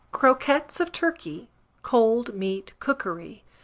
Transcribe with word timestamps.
CROQUETTES 0.13 0.79
OF 0.79 0.91
TURKEY 0.91 1.47
(Cold 1.83 2.33
Meat 2.33 2.73
Cookery). 2.79 3.43